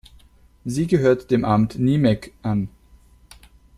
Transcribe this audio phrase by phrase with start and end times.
[0.65, 2.69] Sie gehört dem Amt Niemegk an.